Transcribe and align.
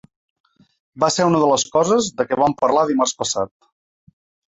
Va 1.03 1.09
ser 1.15 1.27
una 1.31 1.41
de 1.43 1.49
les 1.51 1.65
coses 1.75 2.07
de 2.21 2.25
què 2.31 2.39
vam 2.39 2.55
parlar 2.63 2.87
dimarts 2.93 3.15
passat. 3.21 3.53